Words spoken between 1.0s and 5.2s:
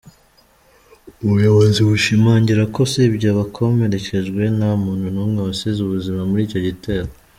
Ubuyobozi bushimangira ko usibye abakomerekejwe, nta muntu